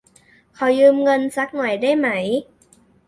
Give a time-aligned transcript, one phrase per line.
[0.57, 2.07] ขอยืมเงินซักหน่อยได้ไหม